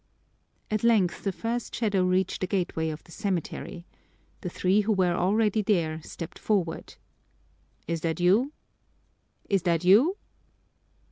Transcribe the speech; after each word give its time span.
At 0.71 0.83
length 0.83 1.23
the 1.23 1.31
first 1.31 1.75
shadow 1.75 2.03
reached 2.03 2.41
the 2.41 2.47
gateway 2.47 2.89
of 2.89 3.03
the 3.03 3.11
cemetery. 3.11 3.85
The 4.41 4.49
three 4.49 4.81
who 4.81 4.91
were 4.93 5.13
already 5.13 5.61
there 5.61 6.01
stepped 6.01 6.39
forward. 6.39 6.95
"Is 7.87 8.01
that 8.01 8.19
you?" 8.19 8.51
"Is 9.47 9.61
that 9.61 9.83
you?" 9.83 10.17